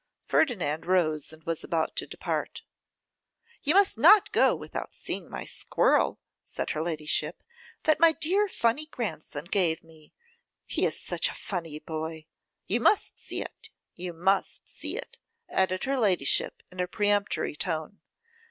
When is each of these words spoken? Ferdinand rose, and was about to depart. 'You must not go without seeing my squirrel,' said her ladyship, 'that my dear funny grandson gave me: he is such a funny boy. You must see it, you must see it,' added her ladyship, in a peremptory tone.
Ferdinand 0.25 0.87
rose, 0.87 1.31
and 1.31 1.43
was 1.43 1.63
about 1.63 1.95
to 1.97 2.07
depart. 2.07 2.63
'You 3.61 3.75
must 3.75 3.99
not 3.99 4.31
go 4.31 4.55
without 4.55 4.91
seeing 4.91 5.29
my 5.29 5.45
squirrel,' 5.45 6.19
said 6.43 6.71
her 6.71 6.81
ladyship, 6.81 7.43
'that 7.83 7.99
my 7.99 8.11
dear 8.13 8.47
funny 8.47 8.87
grandson 8.87 9.45
gave 9.45 9.83
me: 9.83 10.11
he 10.65 10.85
is 10.87 10.99
such 10.99 11.29
a 11.29 11.35
funny 11.35 11.77
boy. 11.77 12.25
You 12.65 12.79
must 12.79 13.19
see 13.19 13.43
it, 13.43 13.69
you 13.93 14.11
must 14.11 14.67
see 14.67 14.97
it,' 14.97 15.19
added 15.47 15.83
her 15.83 15.97
ladyship, 15.99 16.63
in 16.71 16.79
a 16.79 16.87
peremptory 16.87 17.55
tone. 17.55 18.01